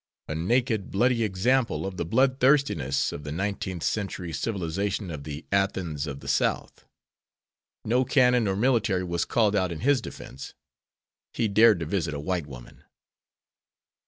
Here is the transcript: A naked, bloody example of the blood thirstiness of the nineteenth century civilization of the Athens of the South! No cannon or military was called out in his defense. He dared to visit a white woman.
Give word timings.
A 0.27 0.33
naked, 0.33 0.89
bloody 0.89 1.23
example 1.23 1.85
of 1.85 1.95
the 1.97 2.05
blood 2.05 2.39
thirstiness 2.39 3.11
of 3.11 3.23
the 3.23 3.31
nineteenth 3.31 3.83
century 3.83 4.33
civilization 4.33 5.11
of 5.11 5.25
the 5.25 5.45
Athens 5.51 6.07
of 6.07 6.21
the 6.21 6.27
South! 6.27 6.85
No 7.85 8.03
cannon 8.03 8.47
or 8.47 8.55
military 8.55 9.03
was 9.03 9.25
called 9.25 9.55
out 9.55 9.71
in 9.71 9.81
his 9.81 10.01
defense. 10.01 10.55
He 11.33 11.47
dared 11.47 11.79
to 11.81 11.85
visit 11.85 12.15
a 12.15 12.19
white 12.19 12.47
woman. 12.47 12.83